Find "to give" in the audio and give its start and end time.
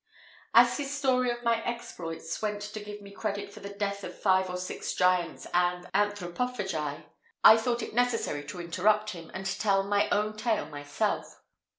2.63-3.03